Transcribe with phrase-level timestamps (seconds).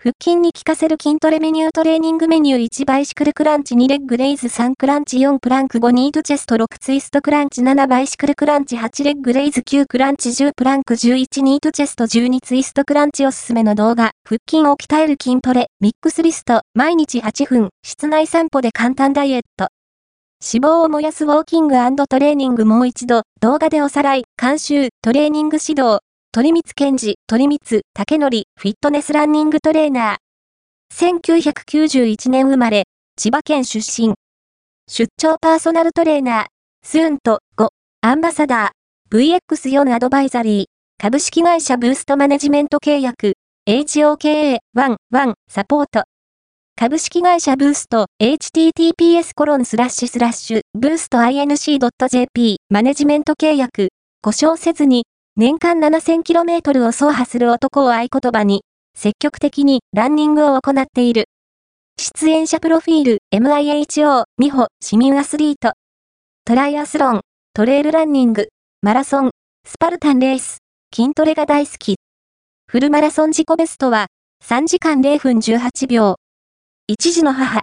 [0.00, 19.66] 腹筋に効かせる筋トレメニュートレーニングメニュー1バイシクルクランチ2レッグレイズ3クランチ4プランク5ニードチェスト6ツイストクランチ7バイシクルクランチ8レッグレイズ9クランチ10プランク11ニードチェスト12ツイストクランチおすすめの動画、腹筋を鍛える筋トレ、ミックスリスト、毎日8分、室内散歩で簡単ダイエット。
[20.40, 21.74] 脂肪を燃やすウォーキング
[22.08, 25.98] トレーニングもう一度、動画でおさらい、監修、トレーニング指導、
[26.38, 31.18] 鳥光健治、鳥光、竹則、フィットネスランニングトレーナー。
[31.18, 32.84] 1991年生まれ、
[33.16, 34.14] 千葉県出身。
[34.88, 36.46] 出張パーソナルトレーナー、
[36.84, 37.68] スーンと5、
[38.02, 40.64] アンバサダー、VX4 アドバイザリー、
[41.02, 43.32] 株式会社ブーストマネジメント契約、
[43.68, 44.58] HOKA11
[45.50, 46.04] サポート。
[46.76, 53.88] 株式会社ブースト、https コロンスラッシュスラッシュ、ブースト inc.jp、マネジメント契約、
[54.22, 55.04] 故障せずに、
[55.40, 58.64] 年間 7000km を走破する男を合言葉に、
[58.96, 61.26] 積極的にランニングを行っている。
[61.96, 65.74] 出演者プロフィール、MIHO、美穂、市民アスリート。
[66.44, 67.20] トライアスロン、
[67.54, 68.48] トレイルランニング、
[68.82, 69.30] マラソン、
[69.64, 70.58] スパルタンレース、
[70.92, 71.98] 筋トレが大好き。
[72.66, 74.08] フルマラソン自己ベストは、
[74.44, 76.16] 3時間0分18秒。
[76.88, 77.56] 一児の母、